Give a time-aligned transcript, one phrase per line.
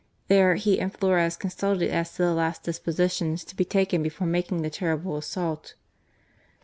[0.29, 4.63] There he and Flores consulted as to the last dispositions to be taken before making
[4.63, 5.75] the terrible assault.